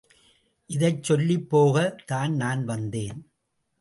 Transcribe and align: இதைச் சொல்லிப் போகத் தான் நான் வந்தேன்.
இதைச் 0.69 1.03
சொல்லிப் 1.03 1.49
போகத் 1.49 2.03
தான் 2.05 2.35
நான் 2.35 2.65
வந்தேன். 2.65 3.19